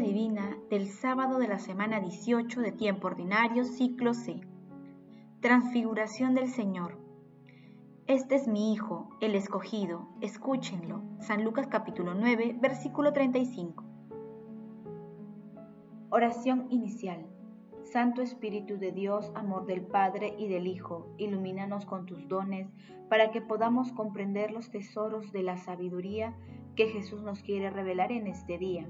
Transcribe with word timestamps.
Divina 0.00 0.56
del 0.70 0.88
sábado 0.88 1.38
de 1.38 1.48
la 1.48 1.58
semana 1.58 2.00
18 2.00 2.62
de 2.62 2.72
tiempo 2.72 3.08
ordinario, 3.08 3.64
ciclo 3.64 4.14
C. 4.14 4.40
Transfiguración 5.40 6.34
del 6.34 6.48
Señor. 6.48 6.96
Este 8.06 8.36
es 8.36 8.48
mi 8.48 8.72
Hijo, 8.72 9.10
el 9.20 9.34
escogido, 9.34 10.08
escúchenlo. 10.22 11.02
San 11.20 11.44
Lucas 11.44 11.66
capítulo 11.66 12.14
9, 12.14 12.56
versículo 12.58 13.12
35. 13.12 13.84
Oración 16.08 16.68
inicial. 16.70 17.26
Santo 17.82 18.22
Espíritu 18.22 18.78
de 18.78 18.92
Dios, 18.92 19.30
amor 19.34 19.66
del 19.66 19.82
Padre 19.82 20.34
y 20.38 20.48
del 20.48 20.68
Hijo, 20.68 21.14
ilumínanos 21.18 21.84
con 21.84 22.06
tus 22.06 22.26
dones 22.28 22.72
para 23.10 23.30
que 23.30 23.42
podamos 23.42 23.92
comprender 23.92 24.52
los 24.52 24.70
tesoros 24.70 25.32
de 25.32 25.42
la 25.42 25.58
sabiduría 25.58 26.34
que 26.76 26.88
Jesús 26.88 27.22
nos 27.22 27.42
quiere 27.42 27.68
revelar 27.68 28.10
en 28.10 28.26
este 28.26 28.56
día. 28.56 28.88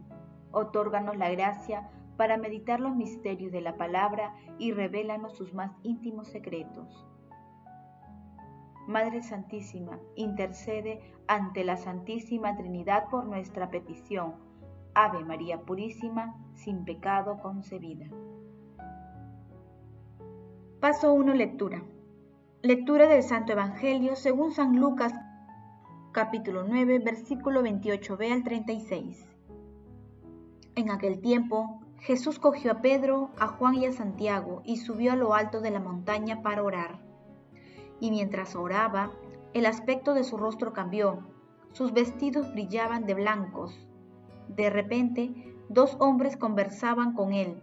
Otórganos 0.52 1.16
la 1.16 1.30
gracia 1.30 1.88
para 2.16 2.37
meditar 2.37 2.79
los 2.79 2.95
misterios 2.95 3.52
de 3.52 3.61
la 3.61 3.77
palabra 3.77 4.34
y 4.59 4.73
revélanos 4.73 5.34
sus 5.37 5.55
más 5.55 5.73
íntimos 5.83 6.28
secretos. 6.28 7.06
Madre 8.87 9.23
Santísima, 9.23 9.98
intercede 10.16 11.01
ante 11.27 11.65
la 11.65 11.77
Santísima 11.77 12.56
Trinidad 12.56 13.09
por 13.11 13.27
nuestra 13.27 13.70
petición. 13.70 14.34
Ave 14.95 15.25
María 15.25 15.62
Purísima, 15.62 16.37
sin 16.55 16.84
pecado 16.84 17.39
concebida. 17.41 18.06
Paso 20.80 21.14
1. 21.14 21.33
Lectura. 21.34 21.83
Lectura 22.61 23.06
del 23.06 23.23
Santo 23.23 23.53
Evangelio 23.53 24.16
según 24.16 24.53
San 24.53 24.77
Lucas 24.77 25.14
capítulo 26.12 26.64
9 26.69 26.98
versículo 26.98 27.62
28b 27.62 28.33
al 28.33 28.45
36. 28.45 29.31
En 30.75 30.91
aquel 30.91 31.20
tiempo 31.20 31.81
Jesús 32.01 32.39
cogió 32.39 32.73
a 32.73 32.81
Pedro, 32.81 33.31
a 33.39 33.48
Juan 33.48 33.75
y 33.75 33.87
a 33.87 33.92
Santiago 33.92 34.62
y 34.65 34.79
subió 34.79 35.12
a 35.12 35.17
lo 35.17 35.34
alto 35.34 35.61
de 35.61 35.70
la 35.70 35.81
montaña 35.81 36.42
para 36.42 36.62
orar. 36.62 37.01
Y 38.01 38.11
mientras 38.11 38.56
oraba, 38.56 39.12
el 39.55 39.67
aspecto 39.67 40.14
de 40.14 40.25
su 40.25 40.37
rostro 40.37 40.73
cambió, 40.73 41.27
sus 41.73 41.92
vestidos 41.92 42.53
brillaban 42.53 43.06
de 43.06 43.14
blancos. 43.14 43.87
De 44.48 44.70
repente, 44.70 45.55
dos 45.69 45.97
hombres 46.01 46.37
conversaban 46.37 47.14
con 47.14 47.33
él. 47.33 47.62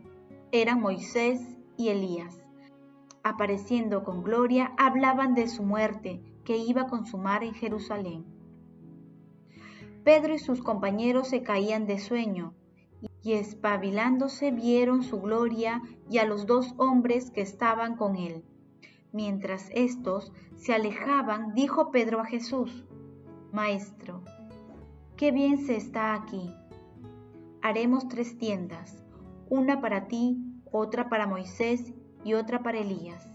Eran 0.52 0.80
Moisés 0.80 1.58
y 1.78 1.90
Elías 1.90 2.40
apareciendo 3.24 4.04
con 4.04 4.24
gloria, 4.24 4.74
hablaban 4.78 5.36
de 5.36 5.48
su 5.48 5.64
muerte 5.64 6.22
que 6.44 6.58
iba 6.58 6.84
a 6.84 6.88
consumar 6.88 7.44
en 7.44 7.54
Jerusalén. 7.54 8.26
Pedro 10.04 10.34
y 10.34 10.40
sus 10.40 10.62
compañeros 10.62 11.28
se 11.28 11.44
caían 11.44 11.86
de 11.86 12.00
sueño, 12.00 12.54
y 13.24 13.34
espabilándose 13.34 14.52
vieron 14.52 15.04
su 15.04 15.20
gloria 15.22 15.82
y 16.10 16.20
a 16.20 16.26
los 16.26 16.46
dos 16.46 16.74
hombres 16.78 17.32
que 17.32 17.42
estaban 17.42 17.96
con 17.96 18.16
él. 18.16 18.44
Mientras 19.12 19.70
éstos 19.74 20.32
se 20.56 20.74
alejaban, 20.74 21.54
dijo 21.54 21.92
Pedro 21.92 22.22
a 22.22 22.26
Jesús, 22.26 22.86
Maestro, 23.52 24.22
qué 25.18 25.32
bien 25.32 25.58
se 25.58 25.76
está 25.76 26.14
aquí. 26.14 26.54
Haremos 27.62 28.08
tres 28.08 28.38
tiendas, 28.38 29.04
una 29.50 29.82
para 29.82 30.08
ti, 30.08 30.38
otra 30.72 31.10
para 31.10 31.28
Moisés 31.28 31.94
y 32.24 32.34
otra 32.34 32.62
para 32.62 32.80
Elías. 32.80 33.28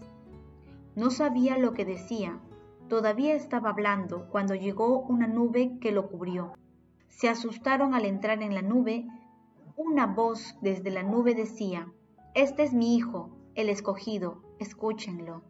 No 0.95 1.09
sabía 1.09 1.57
lo 1.57 1.73
que 1.73 1.83
decía, 1.83 2.39
todavía 2.87 3.33
estaba 3.33 3.69
hablando 3.71 4.29
cuando 4.29 4.55
llegó 4.55 4.99
una 4.99 5.27
nube 5.27 5.77
que 5.81 5.91
lo 5.91 6.07
cubrió. 6.07 6.53
Se 7.09 7.27
asustaron 7.27 7.93
al 7.93 8.05
entrar 8.05 8.41
en 8.41 8.55
la 8.55 8.61
nube. 8.61 9.07
Una 9.77 10.05
voz 10.05 10.57
desde 10.61 10.89
la 10.89 11.03
nube 11.03 11.35
decía, 11.35 11.91
Este 12.33 12.63
es 12.63 12.73
mi 12.73 12.95
hijo, 12.95 13.35
el 13.55 13.67
escogido, 13.67 14.41
escúchenlo. 14.57 15.43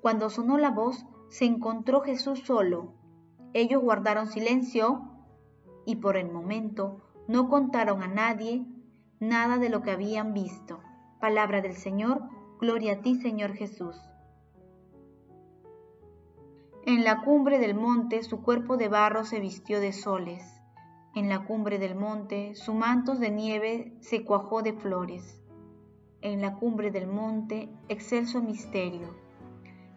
Cuando 0.00 0.30
sonó 0.30 0.56
la 0.56 0.70
voz, 0.70 1.04
se 1.28 1.44
encontró 1.44 2.00
Jesús 2.00 2.40
solo. 2.40 2.94
Ellos 3.52 3.82
guardaron 3.82 4.28
silencio 4.28 5.10
y 5.84 5.96
por 5.96 6.16
el 6.16 6.32
momento 6.32 7.02
no 7.28 7.50
contaron 7.50 8.02
a 8.02 8.08
nadie 8.08 8.64
nada 9.20 9.58
de 9.58 9.68
lo 9.68 9.82
que 9.82 9.90
habían 9.90 10.32
visto. 10.32 10.80
Palabra 11.20 11.60
del 11.60 11.74
Señor, 11.74 12.22
Gloria 12.60 12.94
a 12.94 13.00
ti, 13.02 13.16
Señor 13.16 13.52
Jesús. 13.52 14.00
En 16.86 17.04
la 17.04 17.22
cumbre 17.22 17.58
del 17.58 17.74
monte 17.74 18.22
su 18.22 18.40
cuerpo 18.40 18.78
de 18.78 18.88
barro 18.88 19.24
se 19.24 19.38
vistió 19.38 19.80
de 19.80 19.92
soles. 19.92 20.62
En 21.14 21.28
la 21.28 21.44
cumbre 21.44 21.78
del 21.78 21.94
monte 21.94 22.56
su 22.56 22.74
manto 22.74 23.14
de 23.14 23.30
nieve 23.30 23.92
se 24.00 24.24
cuajó 24.24 24.62
de 24.62 24.72
flores. 24.72 25.40
En 26.22 26.40
la 26.40 26.56
cumbre 26.56 26.90
del 26.90 27.06
monte, 27.06 27.68
excelso 27.88 28.42
misterio. 28.42 29.14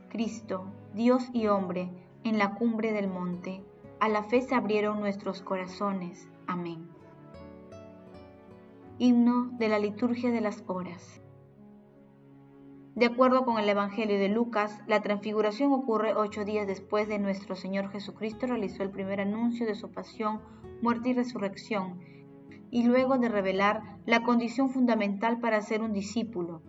Cristo, 0.09 0.65
Dios 0.93 1.27
y 1.33 1.47
hombre, 1.47 1.89
en 2.23 2.37
la 2.37 2.53
cumbre 2.53 2.93
del 2.93 3.07
monte, 3.07 3.63
a 3.99 4.09
la 4.09 4.21
fe 4.23 4.41
se 4.41 4.53
abrieron 4.53 4.99
nuestros 4.99 5.41
corazones. 5.41 6.29
Amén. 6.45 6.87
Himno 8.99 9.49
de 9.57 9.69
la 9.69 9.79
liturgia 9.79 10.29
de 10.29 10.41
las 10.41 10.63
horas. 10.67 11.19
De 12.93 13.07
acuerdo 13.07 13.43
con 13.43 13.57
el 13.57 13.69
Evangelio 13.69 14.19
de 14.19 14.29
Lucas, 14.29 14.81
la 14.85 15.01
transfiguración 15.01 15.71
ocurre 15.71 16.15
ocho 16.15 16.45
días 16.45 16.67
después 16.67 17.07
de 17.07 17.17
nuestro 17.17 17.55
Señor 17.55 17.89
Jesucristo 17.89 18.45
realizó 18.45 18.83
el 18.83 18.91
primer 18.91 19.19
anuncio 19.21 19.65
de 19.65 19.75
su 19.75 19.91
pasión, 19.91 20.41
muerte 20.81 21.09
y 21.09 21.13
resurrección, 21.13 21.99
y 22.69 22.83
luego 22.83 23.17
de 23.17 23.29
revelar 23.29 23.81
la 24.05 24.23
condición 24.23 24.69
fundamental 24.69 25.39
para 25.39 25.61
ser 25.61 25.81
un 25.81 25.93
discípulo. 25.93 26.61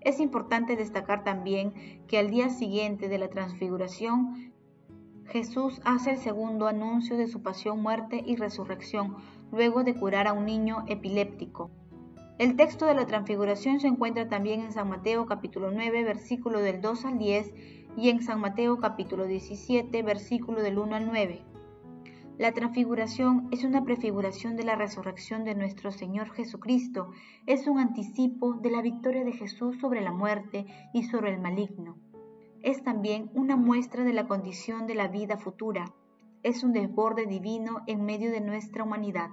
Es 0.00 0.20
importante 0.20 0.76
destacar 0.76 1.24
también 1.24 1.72
que 2.08 2.18
al 2.18 2.30
día 2.30 2.50
siguiente 2.50 3.08
de 3.08 3.18
la 3.18 3.28
transfiguración, 3.28 4.52
Jesús 5.26 5.80
hace 5.84 6.10
el 6.10 6.18
segundo 6.18 6.66
anuncio 6.66 7.16
de 7.16 7.26
su 7.26 7.42
pasión, 7.42 7.80
muerte 7.82 8.22
y 8.26 8.36
resurrección, 8.36 9.16
luego 9.50 9.82
de 9.82 9.94
curar 9.94 10.28
a 10.28 10.34
un 10.34 10.44
niño 10.44 10.84
epiléptico. 10.86 11.70
El 12.38 12.56
texto 12.56 12.84
de 12.86 12.94
la 12.94 13.06
transfiguración 13.06 13.80
se 13.80 13.86
encuentra 13.86 14.28
también 14.28 14.60
en 14.60 14.72
San 14.72 14.88
Mateo 14.88 15.24
capítulo 15.24 15.70
9, 15.70 16.02
versículo 16.02 16.60
del 16.60 16.80
2 16.80 17.04
al 17.04 17.18
10 17.18 17.54
y 17.96 18.08
en 18.10 18.22
San 18.22 18.40
Mateo 18.40 18.80
capítulo 18.80 19.24
17, 19.24 20.02
versículo 20.02 20.60
del 20.60 20.78
1 20.78 20.96
al 20.96 21.06
9. 21.06 21.53
La 22.36 22.50
transfiguración 22.50 23.46
es 23.52 23.62
una 23.62 23.84
prefiguración 23.84 24.56
de 24.56 24.64
la 24.64 24.74
resurrección 24.74 25.44
de 25.44 25.54
nuestro 25.54 25.92
Señor 25.92 26.30
Jesucristo, 26.32 27.12
es 27.46 27.68
un 27.68 27.78
anticipo 27.78 28.54
de 28.54 28.72
la 28.72 28.82
victoria 28.82 29.22
de 29.22 29.30
Jesús 29.30 29.78
sobre 29.78 30.00
la 30.00 30.10
muerte 30.10 30.66
y 30.92 31.04
sobre 31.04 31.32
el 31.32 31.40
maligno. 31.40 31.96
Es 32.60 32.82
también 32.82 33.30
una 33.34 33.54
muestra 33.54 34.02
de 34.02 34.12
la 34.12 34.26
condición 34.26 34.88
de 34.88 34.96
la 34.96 35.06
vida 35.06 35.36
futura, 35.36 35.94
es 36.42 36.64
un 36.64 36.72
desborde 36.72 37.26
divino 37.26 37.82
en 37.86 38.04
medio 38.04 38.32
de 38.32 38.40
nuestra 38.40 38.82
humanidad. 38.82 39.30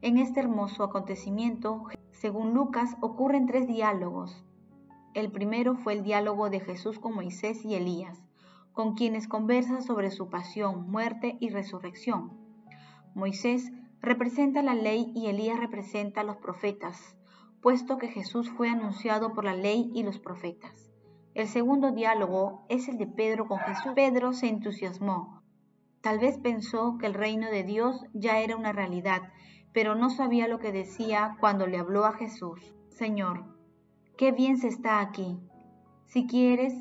En 0.00 0.18
este 0.18 0.38
hermoso 0.38 0.84
acontecimiento, 0.84 1.82
según 2.12 2.54
Lucas, 2.54 2.96
ocurren 3.00 3.46
tres 3.46 3.66
diálogos. 3.66 4.44
El 5.12 5.32
primero 5.32 5.74
fue 5.74 5.94
el 5.94 6.04
diálogo 6.04 6.50
de 6.50 6.60
Jesús 6.60 7.00
con 7.00 7.16
Moisés 7.16 7.64
y 7.64 7.74
Elías, 7.74 8.23
con 8.74 8.94
quienes 8.94 9.26
conversa 9.26 9.80
sobre 9.80 10.10
su 10.10 10.28
pasión, 10.28 10.90
muerte 10.90 11.38
y 11.40 11.48
resurrección. 11.48 12.32
Moisés 13.14 13.72
representa 14.02 14.62
la 14.62 14.74
ley 14.74 15.10
y 15.14 15.28
Elías 15.28 15.58
representa 15.58 16.20
a 16.20 16.24
los 16.24 16.36
profetas, 16.36 17.16
puesto 17.62 17.96
que 17.96 18.08
Jesús 18.08 18.50
fue 18.50 18.68
anunciado 18.68 19.32
por 19.32 19.46
la 19.46 19.54
ley 19.54 19.90
y 19.94 20.02
los 20.02 20.18
profetas. 20.18 20.92
El 21.32 21.48
segundo 21.48 21.92
diálogo 21.92 22.66
es 22.68 22.88
el 22.88 22.98
de 22.98 23.06
Pedro 23.06 23.46
con 23.46 23.60
Jesús. 23.60 23.92
Pedro 23.94 24.34
se 24.34 24.48
entusiasmó. 24.48 25.42
Tal 26.02 26.18
vez 26.18 26.36
pensó 26.36 26.98
que 26.98 27.06
el 27.06 27.14
reino 27.14 27.50
de 27.50 27.64
Dios 27.64 28.04
ya 28.12 28.40
era 28.40 28.56
una 28.56 28.72
realidad 28.72 29.22
pero 29.74 29.96
no 29.96 30.08
sabía 30.08 30.46
lo 30.46 30.60
que 30.60 30.72
decía 30.72 31.36
cuando 31.40 31.66
le 31.66 31.78
habló 31.78 32.06
a 32.06 32.12
Jesús. 32.12 32.74
Señor, 32.88 33.44
qué 34.16 34.30
bien 34.30 34.56
se 34.56 34.68
está 34.68 35.00
aquí. 35.00 35.36
Si 36.06 36.28
quieres, 36.28 36.72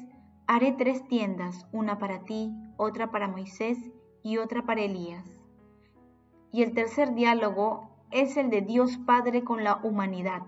haré 0.47 0.73
tres 0.73 1.07
tiendas, 1.07 1.67
una 1.71 1.97
para 1.99 2.23
ti, 2.23 2.51
otra 2.77 3.11
para 3.11 3.27
Moisés 3.27 3.77
y 4.23 4.37
otra 4.37 4.65
para 4.65 4.81
Elías. 4.81 5.25
Y 6.51 6.63
el 6.63 6.73
tercer 6.73 7.13
diálogo 7.13 7.89
es 8.11 8.37
el 8.37 8.49
de 8.49 8.61
Dios 8.61 8.97
Padre 8.97 9.43
con 9.43 9.63
la 9.63 9.77
humanidad. 9.83 10.43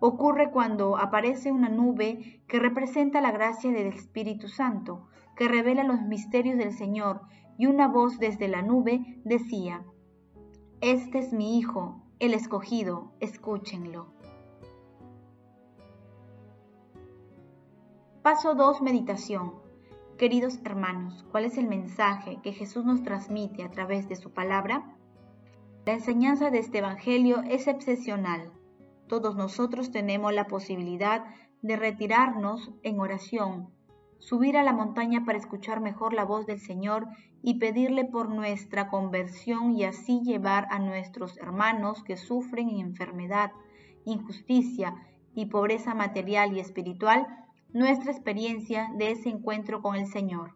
Ocurre 0.00 0.50
cuando 0.50 0.96
aparece 0.96 1.52
una 1.52 1.68
nube 1.68 2.42
que 2.48 2.58
representa 2.58 3.20
la 3.20 3.30
gracia 3.30 3.70
del 3.70 3.86
Espíritu 3.86 4.48
Santo, 4.48 5.08
que 5.36 5.46
revela 5.46 5.84
los 5.84 6.02
misterios 6.02 6.56
del 6.58 6.72
Señor, 6.72 7.22
y 7.58 7.66
una 7.66 7.86
voz 7.88 8.18
desde 8.18 8.48
la 8.48 8.62
nube 8.62 9.20
decía, 9.24 9.84
este 10.80 11.18
es 11.18 11.34
mi 11.34 11.58
Hijo, 11.58 12.02
el 12.18 12.32
escogido, 12.32 13.12
escúchenlo. 13.20 14.14
Paso 18.22 18.54
2. 18.54 18.82
Meditación. 18.82 19.54
Queridos 20.18 20.58
hermanos, 20.66 21.24
¿cuál 21.30 21.46
es 21.46 21.56
el 21.56 21.66
mensaje 21.66 22.38
que 22.42 22.52
Jesús 22.52 22.84
nos 22.84 23.02
transmite 23.02 23.62
a 23.62 23.70
través 23.70 24.10
de 24.10 24.16
su 24.16 24.30
palabra? 24.34 24.94
La 25.86 25.94
enseñanza 25.94 26.50
de 26.50 26.58
este 26.58 26.78
Evangelio 26.80 27.40
es 27.48 27.66
excepcional. 27.66 28.52
Todos 29.08 29.36
nosotros 29.36 29.90
tenemos 29.90 30.34
la 30.34 30.48
posibilidad 30.48 31.24
de 31.62 31.76
retirarnos 31.76 32.70
en 32.82 33.00
oración, 33.00 33.70
subir 34.18 34.58
a 34.58 34.64
la 34.64 34.74
montaña 34.74 35.24
para 35.24 35.38
escuchar 35.38 35.80
mejor 35.80 36.12
la 36.12 36.26
voz 36.26 36.44
del 36.44 36.60
Señor 36.60 37.06
y 37.42 37.54
pedirle 37.54 38.04
por 38.04 38.28
nuestra 38.28 38.88
conversión 38.88 39.72
y 39.72 39.84
así 39.84 40.20
llevar 40.22 40.66
a 40.68 40.78
nuestros 40.78 41.38
hermanos 41.38 42.04
que 42.04 42.18
sufren 42.18 42.68
en 42.68 42.80
enfermedad, 42.80 43.52
injusticia 44.04 44.94
y 45.34 45.46
pobreza 45.46 45.94
material 45.94 46.54
y 46.54 46.60
espiritual 46.60 47.26
nuestra 47.72 48.10
experiencia 48.10 48.90
de 48.96 49.12
ese 49.12 49.28
encuentro 49.28 49.82
con 49.82 49.96
el 49.96 50.06
Señor. 50.06 50.54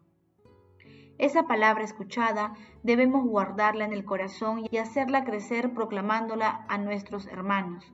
Esa 1.17 1.47
palabra 1.47 1.83
escuchada 1.83 2.53
debemos 2.83 3.25
guardarla 3.25 3.85
en 3.85 3.93
el 3.93 4.03
corazón 4.03 4.65
y 4.69 4.77
hacerla 4.77 5.23
crecer 5.23 5.73
proclamándola 5.73 6.65
a 6.67 6.77
nuestros 6.77 7.27
hermanos. 7.27 7.85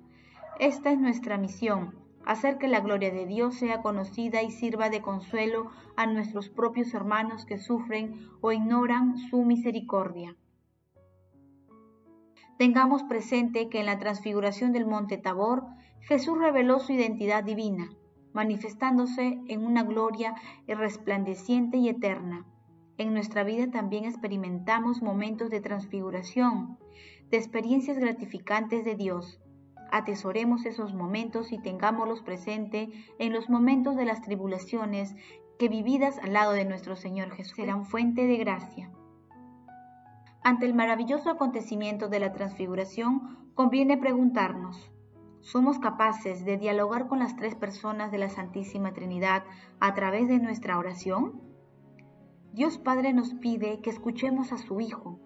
Esta 0.59 0.91
es 0.91 1.00
nuestra 1.00 1.38
misión, 1.38 1.95
hacer 2.25 2.57
que 2.57 2.68
la 2.68 2.79
gloria 2.79 3.12
de 3.12 3.27
Dios 3.27 3.56
sea 3.56 3.81
conocida 3.83 4.41
y 4.41 4.50
sirva 4.50 4.89
de 4.89 5.01
consuelo 5.01 5.69
a 5.95 6.07
nuestros 6.07 6.50
propios 6.50 6.94
hermanos 6.95 7.45
que 7.45 7.59
sufren 7.59 8.27
o 8.41 8.51
ignoran 8.51 9.17
su 9.17 9.44
misericordia. 9.44 10.35
Tengamos 12.57 13.03
presente 13.03 13.69
que 13.69 13.79
en 13.79 13.85
la 13.85 14.00
transfiguración 14.00 14.71
del 14.71 14.85
monte 14.85 15.17
Tabor, 15.17 15.65
Jesús 16.01 16.38
reveló 16.39 16.79
su 16.79 16.94
identidad 16.94 17.44
divina, 17.44 17.89
manifestándose 18.33 19.39
en 19.47 19.65
una 19.65 19.83
gloria 19.83 20.35
resplandeciente 20.67 21.77
y 21.77 21.89
eterna. 21.89 22.45
En 22.97 23.13
nuestra 23.13 23.43
vida 23.43 23.71
también 23.71 24.05
experimentamos 24.05 25.01
momentos 25.01 25.49
de 25.49 25.61
transfiguración, 25.61 26.77
de 27.29 27.37
experiencias 27.37 27.97
gratificantes 27.97 28.85
de 28.85 28.95
Dios. 28.95 29.39
Atesoremos 29.91 30.65
esos 30.65 30.93
momentos 30.93 31.51
y 31.51 31.57
tengámoslos 31.57 32.21
presente 32.21 32.89
en 33.19 33.33
los 33.33 33.49
momentos 33.49 33.95
de 33.95 34.05
las 34.05 34.21
tribulaciones 34.21 35.15
que 35.57 35.69
vividas 35.69 36.19
al 36.19 36.33
lado 36.33 36.53
de 36.53 36.65
nuestro 36.65 36.95
Señor 36.95 37.31
Jesús 37.31 37.55
serán 37.55 37.85
fuente 37.85 38.25
de 38.25 38.37
gracia. 38.37 38.91
Ante 40.43 40.65
el 40.65 40.73
maravilloso 40.73 41.29
acontecimiento 41.29 42.09
de 42.09 42.19
la 42.19 42.33
transfiguración, 42.33 43.51
conviene 43.53 43.97
preguntarnos, 43.97 44.90
¿somos 45.41 45.79
capaces 45.79 46.45
de 46.45 46.57
dialogar 46.57 47.07
con 47.07 47.19
las 47.19 47.35
tres 47.35 47.55
personas 47.55 48.11
de 48.11 48.19
la 48.19 48.29
Santísima 48.29 48.93
Trinidad 48.93 49.43
a 49.79 49.93
través 49.93 50.27
de 50.27 50.39
nuestra 50.39 50.77
oración? 50.77 51.41
Dios 52.53 52.77
Padre 52.77 53.13
nos 53.13 53.33
pide 53.33 53.81
que 53.81 53.89
escuchemos 53.89 54.51
a 54.51 54.57
su 54.57 54.79
Hijo. 54.79 55.19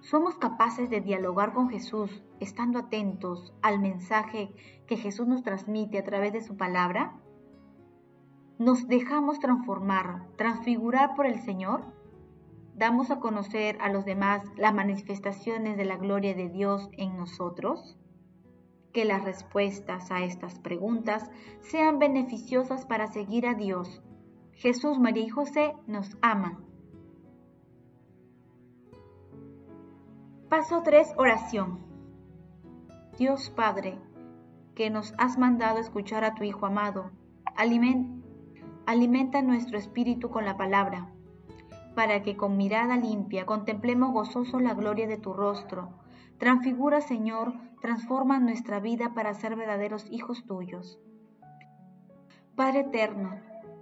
¿Somos 0.00 0.36
capaces 0.36 0.88
de 0.88 1.00
dialogar 1.00 1.52
con 1.52 1.68
Jesús 1.68 2.22
estando 2.40 2.78
atentos 2.78 3.52
al 3.62 3.80
mensaje 3.80 4.54
que 4.86 4.96
Jesús 4.96 5.26
nos 5.26 5.42
transmite 5.42 5.98
a 5.98 6.04
través 6.04 6.32
de 6.32 6.40
su 6.40 6.56
palabra? 6.56 7.20
¿Nos 8.58 8.88
dejamos 8.88 9.40
transformar, 9.40 10.26
transfigurar 10.36 11.14
por 11.14 11.26
el 11.26 11.40
Señor? 11.40 11.84
¿Damos 12.74 13.10
a 13.10 13.18
conocer 13.18 13.76
a 13.80 13.90
los 13.90 14.04
demás 14.04 14.42
las 14.56 14.72
manifestaciones 14.72 15.76
de 15.76 15.84
la 15.84 15.96
gloria 15.96 16.34
de 16.34 16.48
Dios 16.48 16.88
en 16.92 17.16
nosotros? 17.16 17.98
Que 18.98 19.04
las 19.04 19.22
respuestas 19.22 20.10
a 20.10 20.24
estas 20.24 20.58
preguntas 20.58 21.30
sean 21.60 22.00
beneficiosas 22.00 22.84
para 22.84 23.06
seguir 23.06 23.46
a 23.46 23.54
Dios 23.54 24.02
Jesús, 24.54 24.98
María 24.98 25.22
y 25.22 25.28
José 25.28 25.76
nos 25.86 26.18
aman. 26.20 26.58
Paso 30.48 30.82
3. 30.82 31.12
Oración. 31.16 31.78
Dios 33.16 33.50
Padre, 33.50 34.00
que 34.74 34.90
nos 34.90 35.14
has 35.16 35.38
mandado 35.38 35.78
escuchar 35.78 36.24
a 36.24 36.34
tu 36.34 36.42
Hijo 36.42 36.66
amado, 36.66 37.12
alimenta 38.84 39.42
nuestro 39.42 39.78
espíritu 39.78 40.28
con 40.28 40.44
la 40.44 40.56
palabra, 40.56 41.08
para 41.94 42.24
que 42.24 42.36
con 42.36 42.56
mirada 42.56 42.96
limpia 42.96 43.46
contemplemos 43.46 44.10
gozoso 44.10 44.58
la 44.58 44.74
gloria 44.74 45.06
de 45.06 45.18
tu 45.18 45.34
rostro. 45.34 46.07
Transfigura, 46.38 47.00
Señor, 47.00 47.52
transforma 47.80 48.38
nuestra 48.38 48.78
vida 48.78 49.12
para 49.12 49.34
ser 49.34 49.56
verdaderos 49.56 50.06
hijos 50.10 50.46
tuyos. 50.46 51.00
Padre 52.54 52.80
eterno, 52.80 53.40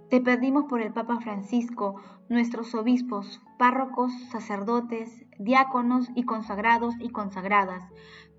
te 0.09 0.21
pedimos 0.21 0.65
por 0.65 0.81
el 0.81 0.91
Papa 0.91 1.19
Francisco, 1.19 2.01
nuestros 2.29 2.73
obispos, 2.73 3.41
párrocos, 3.59 4.11
sacerdotes, 4.31 5.23
diáconos 5.37 6.09
y 6.15 6.23
consagrados 6.23 6.95
y 6.99 7.09
consagradas, 7.09 7.83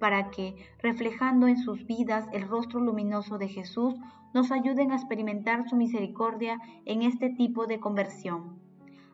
para 0.00 0.30
que, 0.30 0.66
reflejando 0.82 1.46
en 1.46 1.58
sus 1.58 1.86
vidas 1.86 2.26
el 2.32 2.48
rostro 2.48 2.80
luminoso 2.80 3.38
de 3.38 3.48
Jesús, 3.48 3.94
nos 4.34 4.50
ayuden 4.50 4.90
a 4.90 4.96
experimentar 4.96 5.68
su 5.68 5.76
misericordia 5.76 6.58
en 6.86 7.02
este 7.02 7.30
tipo 7.30 7.66
de 7.66 7.78
conversión. 7.78 8.58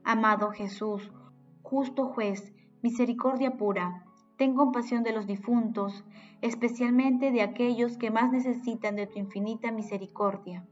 Amado 0.03 0.51
Jesús, 0.51 1.13
justo 1.63 2.07
juez, 2.07 2.55
misericordia 2.83 3.57
pura, 3.59 4.05
ten 4.37 4.55
compasión 4.55 5.03
de 5.03 5.13
los 5.13 5.27
difuntos, 5.27 6.05
especialmente 6.43 7.31
de 7.31 7.43
aquellos 7.43 7.97
que 7.97 8.11
más 8.11 8.31
necesitan 8.33 8.97
de 8.97 9.07
tu 9.07 9.19
infinita 9.19 9.71
misericordia 9.71 10.67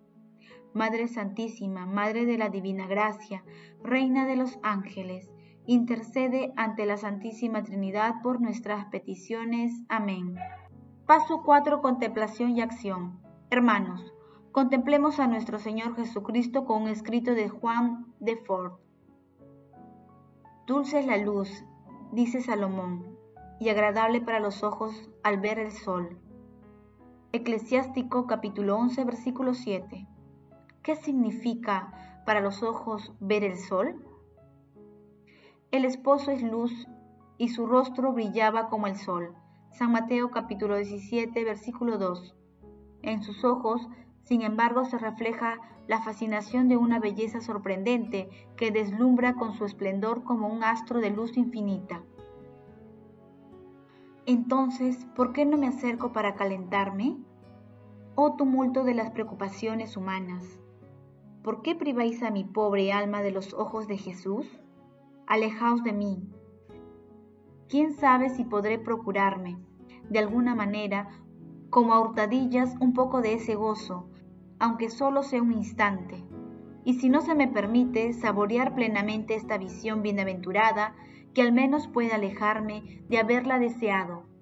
Madre 0.75 1.07
Santísima, 1.07 1.85
Madre 1.85 2.25
de 2.25 2.39
la 2.39 2.49
Divina 2.49 2.87
Gracia, 2.87 3.45
Reina 3.83 4.25
de 4.25 4.37
los 4.37 4.59
Ángeles, 4.63 5.31
intercede 5.67 6.53
ante 6.57 6.87
la 6.87 6.97
Santísima 6.97 7.63
Trinidad 7.63 8.23
por 8.23 8.41
nuestras 8.41 8.87
peticiones. 8.87 9.83
Amén. 9.89 10.37
Paso 11.07 11.43
4. 11.45 11.83
Contemplación 11.83 12.57
y 12.57 12.63
acción. 12.63 13.21
Hermanos, 13.51 14.15
contemplemos 14.51 15.21
a 15.21 15.27
nuestro 15.27 15.59
Señor 15.59 15.95
Jesucristo 15.95 16.65
con 16.65 16.83
un 16.83 16.89
escrito 16.89 17.35
de 17.35 17.51
Juan 17.51 18.07
de 18.19 18.37
Ford. 18.37 18.79
Dulce 20.67 21.01
es 21.01 21.07
la 21.07 21.19
luz, 21.19 21.65
dice 22.13 22.41
Salomón, 22.41 23.12
y 23.63 23.69
agradable 23.69 24.21
para 24.21 24.41
los 24.41 24.65
ojos 24.65 25.09
al 25.23 25.39
ver 25.39 25.61
el 25.61 25.71
sol. 25.71 26.19
Eclesiástico 27.31 28.27
capítulo 28.27 28.77
11 28.77 29.05
versículo 29.05 29.55
7. 29.55 30.05
¿Qué 30.83 30.97
significa 30.97 31.93
para 32.27 32.41
los 32.41 32.65
ojos 32.65 33.13
ver 33.21 33.45
el 33.45 33.57
sol? 33.57 34.05
El 35.71 35.85
esposo 35.85 36.33
es 36.33 36.43
luz 36.43 36.89
y 37.39 37.51
su 37.51 37.67
rostro 37.67 38.13
brillaba 38.13 38.69
como 38.69 38.89
el 38.89 38.97
sol. 38.97 39.33
San 39.71 39.93
Mateo 39.93 40.33
capítulo 40.33 40.77
17 40.77 41.45
versículo 41.45 41.99
2. 41.99 42.35
En 43.03 43.23
sus 43.23 43.45
ojos, 43.45 43.89
sin 44.25 44.43
embargo, 44.43 44.85
se 44.87 44.99
refleja 44.99 45.61
la 45.87 46.03
fascinación 46.03 46.67
de 46.67 46.77
una 46.77 46.99
belleza 46.99 47.41
sorprendente 47.41 48.29
que 48.57 48.73
deslumbra 48.73 49.35
con 49.35 49.55
su 49.55 49.65
esplendor 49.65 50.25
como 50.25 50.49
un 50.49 50.65
astro 50.65 51.01
de 51.01 51.11
luz 51.11 51.37
infinita. 51.37 52.03
Entonces, 54.27 55.05
¿por 55.17 55.33
qué 55.33 55.45
no 55.45 55.57
me 55.57 55.69
acerco 55.69 56.13
para 56.13 56.35
calentarme? 56.35 57.17
Oh 58.15 58.35
tumulto 58.37 58.85
de 58.85 58.95
las 58.95 59.11
preocupaciones 59.11 59.97
humanas. 59.97 60.59
¿por 61.43 61.63
qué 61.63 61.75
priváis 61.75 62.23
a 62.23 62.31
mi 62.31 62.45
pobre 62.45 62.93
alma 62.93 63.21
de 63.23 63.33
los 63.33 63.53
ojos 63.53 63.89
de 63.89 63.99
Jesús? 63.99 64.47
Alejaos 65.27 65.83
de 65.83 65.93
mí. 65.93 66.23
¿Quién 67.69 67.95
sabe 67.95 68.31
si 68.31 68.45
podré 68.45 68.79
procurarme, 68.79 69.59
de 70.09 70.19
alguna 70.21 70.55
manera, 70.55 71.09
como 71.71 71.95
a 71.95 72.01
hurtadillas, 72.01 72.77
un 72.81 72.93
poco 72.93 73.23
de 73.23 73.35
ese 73.35 73.55
gozo, 73.55 74.09
aunque 74.61 74.89
solo 74.89 75.23
sea 75.23 75.43
un 75.43 75.53
instante? 75.53 76.23
Y 76.85 76.95
si 76.95 77.09
no 77.09 77.23
se 77.23 77.35
me 77.35 77.49
permite 77.49 78.13
saborear 78.13 78.75
plenamente 78.75 79.35
esta 79.35 79.59
visión 79.59 80.03
bienaventurada, 80.03 80.95
que 81.35 81.43
al 81.43 81.53
menos 81.53 81.89
pueda 81.89 82.17
alejarme 82.17 83.03
de 83.09 83.19
haberla 83.19 83.59
deseado 83.59 84.33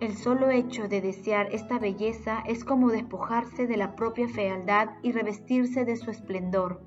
el 0.00 0.16
solo 0.16 0.50
hecho 0.50 0.88
de 0.88 1.00
desear 1.00 1.48
esta 1.52 1.78
belleza 1.78 2.42
es 2.46 2.64
como 2.64 2.90
despojarse 2.90 3.66
de 3.66 3.76
la 3.76 3.94
propia 3.94 4.28
fealdad 4.28 4.90
y 5.02 5.12
revestirse 5.12 5.84
de 5.84 5.96
su 5.96 6.10
esplendor. 6.10 6.82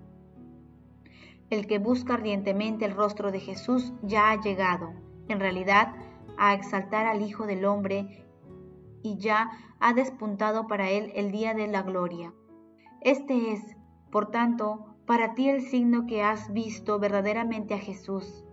El 1.50 1.66
que 1.66 1.80
busca 1.80 2.16
ardientemente 2.16 2.86
el 2.86 2.92
rostro 2.92 3.32
de 3.32 3.40
Jesús 3.40 3.94
ya 4.04 4.30
ha 4.30 4.42
llegado, 4.42 4.94
en 5.30 5.40
realidad, 5.40 5.96
a 6.38 6.54
exaltar 6.54 7.08
al 7.08 7.22
Hijo 7.22 7.48
del 7.48 7.66
Hombre 7.66 8.26
y 9.02 9.18
ya 9.18 9.50
ha 9.80 9.94
despuntado 9.94 10.68
para 10.68 10.92
él 10.92 11.12
el 11.16 11.32
día 11.32 11.54
de 11.54 11.68
la 11.68 11.84
gloria. 11.84 12.34
Este 13.02 13.54
es, 13.54 13.78
por 14.12 14.32
tanto, 14.32 14.96
para 15.06 15.34
ti 15.34 15.50
el 15.50 15.62
signo 15.62 16.06
que 16.06 16.22
has 16.22 16.52
visto 16.52 17.00
verdaderamente 17.00 17.74
a 17.74 17.80
Jesús 17.80 18.44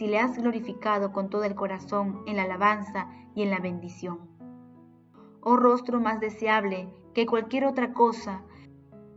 si 0.00 0.06
le 0.06 0.18
has 0.18 0.38
glorificado 0.38 1.12
con 1.12 1.28
todo 1.28 1.44
el 1.44 1.54
corazón 1.54 2.22
en 2.26 2.36
la 2.36 2.44
alabanza 2.44 3.10
y 3.34 3.42
en 3.42 3.50
la 3.50 3.58
bendición. 3.58 4.30
Oh 5.42 5.56
rostro 5.56 6.00
más 6.00 6.20
deseable 6.20 6.88
que 7.12 7.26
cualquier 7.26 7.66
otra 7.66 7.92
cosa, 7.92 8.40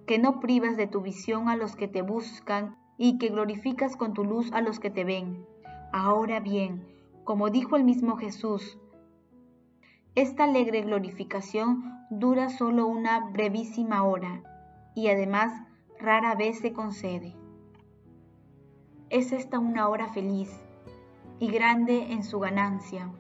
que 0.05 0.19
no 0.19 0.41
privas 0.41 0.75
de 0.75 0.87
tu 0.87 0.99
visión 0.99 1.47
a 1.47 1.55
los 1.55 1.77
que 1.77 1.87
te 1.87 2.01
buscan 2.01 2.75
y 2.97 3.17
que 3.17 3.29
glorificas 3.29 3.95
con 3.95 4.13
tu 4.13 4.25
luz 4.25 4.51
a 4.51 4.59
los 4.59 4.81
que 4.81 4.89
te 4.89 5.05
ven. 5.05 5.45
Ahora 5.93 6.41
bien, 6.41 6.85
Como 7.23 7.49
dijo 7.49 7.77
el 7.77 7.85
mismo 7.85 8.17
Jesús, 8.17 8.77
esta 10.15 10.43
alegre 10.43 10.81
glorificación 10.81 12.05
dura 12.09 12.49
solo 12.49 12.87
una 12.87 13.29
brevísima 13.29 14.03
hora 14.03 14.43
y 14.95 15.07
además 15.07 15.53
rara 15.97 16.35
vez 16.35 16.59
se 16.59 16.73
concede. 16.73 17.37
Es 19.09 19.31
esta 19.31 19.59
una 19.59 19.87
hora 19.87 20.09
feliz 20.09 20.62
y 21.43 21.47
grande 21.47 22.13
en 22.13 22.23
su 22.23 22.39
ganancia. 22.39 23.11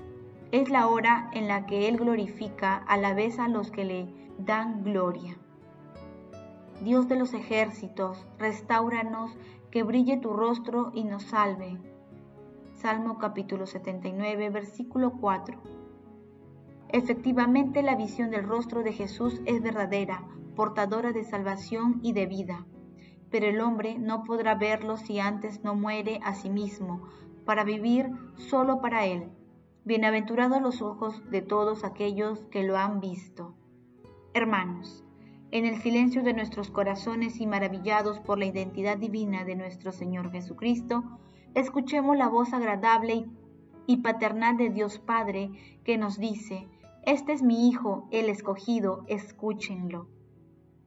Es 0.53 0.69
la 0.69 0.87
hora 0.87 1.29
en 1.33 1.49
la 1.49 1.65
que 1.65 1.89
Él 1.89 1.97
glorifica 1.97 2.77
a 2.77 2.95
la 2.95 3.13
vez 3.13 3.37
a 3.37 3.49
los 3.49 3.69
que 3.69 3.83
le 3.83 4.07
dan 4.39 4.81
gloria. 4.81 5.35
Dios 6.81 7.09
de 7.09 7.17
los 7.17 7.33
ejércitos, 7.33 8.25
restauranos, 8.39 9.37
que 9.71 9.83
brille 9.83 10.15
tu 10.15 10.31
rostro 10.31 10.93
y 10.93 11.03
nos 11.03 11.23
salve. 11.23 11.77
Salmo 12.75 13.17
capítulo 13.17 13.65
79, 13.65 14.49
versículo 14.51 15.11
4. 15.19 15.57
Efectivamente 16.93 17.83
la 17.83 17.95
visión 17.95 18.31
del 18.31 18.47
rostro 18.47 18.83
de 18.83 18.93
Jesús 18.93 19.41
es 19.43 19.61
verdadera, 19.61 20.23
portadora 20.55 21.11
de 21.11 21.25
salvación 21.25 21.99
y 22.01 22.13
de 22.13 22.25
vida. 22.25 22.65
Pero 23.29 23.47
el 23.47 23.59
hombre 23.59 23.99
no 23.99 24.23
podrá 24.23 24.55
verlo 24.55 24.95
si 24.95 25.19
antes 25.19 25.61
no 25.65 25.75
muere 25.75 26.21
a 26.23 26.35
sí 26.35 26.49
mismo, 26.49 27.01
para 27.45 27.63
vivir 27.63 28.09
solo 28.37 28.81
para 28.81 29.05
él. 29.05 29.29
Bienaventurados 29.85 30.61
los 30.61 30.81
ojos 30.81 31.29
de 31.29 31.41
todos 31.41 31.83
aquellos 31.83 32.45
que 32.51 32.63
lo 32.63 32.77
han 32.77 32.99
visto. 32.99 33.53
Hermanos, 34.33 35.03
en 35.51 35.65
el 35.65 35.77
silencio 35.77 36.23
de 36.23 36.33
nuestros 36.33 36.71
corazones 36.71 37.39
y 37.39 37.45
maravillados 37.45 38.19
por 38.19 38.39
la 38.39 38.45
identidad 38.45 38.97
divina 38.97 39.43
de 39.43 39.55
nuestro 39.55 39.91
Señor 39.91 40.31
Jesucristo, 40.31 41.03
escuchemos 41.53 42.17
la 42.17 42.27
voz 42.27 42.53
agradable 42.53 43.27
y 43.85 43.97
paternal 43.97 44.57
de 44.57 44.69
Dios 44.69 44.99
Padre 44.99 45.51
que 45.83 45.97
nos 45.97 46.17
dice, 46.17 46.67
Este 47.05 47.33
es 47.33 47.43
mi 47.43 47.67
Hijo, 47.67 48.07
el 48.11 48.29
escogido, 48.29 49.03
escúchenlo. 49.07 50.07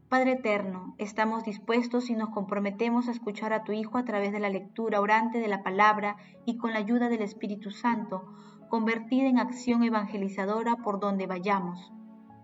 Padre 0.09 0.33
eterno, 0.33 0.95
estamos 0.99 1.43
dispuestos 1.43 2.11
y 2.11 2.15
nos 2.15 2.29
comprometemos 2.29 3.09
a 3.09 3.11
escuchar 3.11 3.53
a 3.53 3.65
tu 3.65 3.73
Hijo 3.73 3.99
a 3.99 4.05
través 4.05 4.31
de 4.31 4.39
la 4.39 4.49
lectura 4.49 5.01
orante 5.01 5.41
de 5.41 5.49
la 5.49 5.65
palabra 5.65 6.17
y 6.45 6.59
con 6.59 6.73
la 6.73 6.79
ayuda 6.79 7.09
del 7.09 7.23
Espíritu 7.23 7.73
Santo, 7.73 8.25
convertida 8.69 9.27
en 9.27 9.41
acción 9.41 9.83
evangelizadora 9.83 10.77
por 10.77 11.01
donde 11.01 11.27
vayamos. 11.27 11.93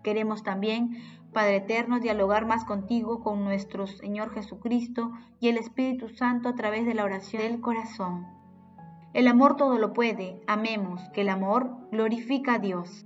Queremos 0.03 0.43
también 0.43 0.97
Padre 1.31 1.57
Eterno, 1.57 2.01
dialogar 2.01 2.45
más 2.45 2.65
contigo, 2.65 3.23
con 3.23 3.45
nuestro 3.45 3.87
Señor 3.87 4.33
Jesucristo 4.33 5.11
y 5.39 5.47
el 5.47 5.55
Espíritu 5.55 6.09
Santo 6.09 6.49
a 6.49 6.55
través 6.55 6.85
de 6.85 6.93
la 6.93 7.05
oración 7.05 7.43
del 7.43 7.61
corazón. 7.61 8.27
El 9.13 9.25
amor 9.29 9.55
todo 9.55 9.77
lo 9.77 9.93
puede, 9.93 10.41
amemos, 10.47 11.01
que 11.13 11.21
el 11.21 11.29
amor 11.29 11.77
glorifica 11.91 12.55
a 12.55 12.59
Dios. 12.59 13.05